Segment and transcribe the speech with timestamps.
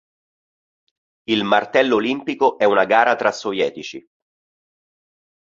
[1.25, 4.03] Il martello olimpico è una gara tra sovietici.